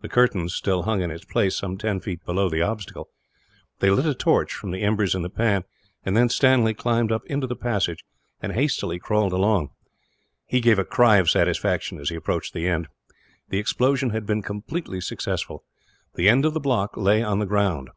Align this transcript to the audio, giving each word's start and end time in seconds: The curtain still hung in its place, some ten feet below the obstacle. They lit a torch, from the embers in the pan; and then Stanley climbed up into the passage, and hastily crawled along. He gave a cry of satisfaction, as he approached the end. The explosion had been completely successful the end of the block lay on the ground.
The 0.00 0.08
curtain 0.08 0.48
still 0.48 0.84
hung 0.84 1.02
in 1.02 1.10
its 1.10 1.26
place, 1.26 1.54
some 1.54 1.76
ten 1.76 2.00
feet 2.00 2.24
below 2.24 2.48
the 2.48 2.62
obstacle. 2.62 3.10
They 3.80 3.90
lit 3.90 4.06
a 4.06 4.14
torch, 4.14 4.50
from 4.54 4.70
the 4.70 4.80
embers 4.80 5.14
in 5.14 5.20
the 5.20 5.28
pan; 5.28 5.64
and 6.06 6.16
then 6.16 6.30
Stanley 6.30 6.72
climbed 6.72 7.12
up 7.12 7.26
into 7.26 7.46
the 7.46 7.54
passage, 7.54 8.02
and 8.40 8.52
hastily 8.52 8.98
crawled 8.98 9.34
along. 9.34 9.68
He 10.46 10.62
gave 10.62 10.78
a 10.78 10.86
cry 10.86 11.16
of 11.18 11.28
satisfaction, 11.28 12.00
as 12.00 12.08
he 12.08 12.14
approached 12.16 12.54
the 12.54 12.66
end. 12.66 12.88
The 13.50 13.58
explosion 13.58 14.08
had 14.08 14.24
been 14.24 14.40
completely 14.40 15.02
successful 15.02 15.64
the 16.14 16.30
end 16.30 16.46
of 16.46 16.54
the 16.54 16.60
block 16.60 16.96
lay 16.96 17.22
on 17.22 17.38
the 17.38 17.44
ground. 17.44 17.90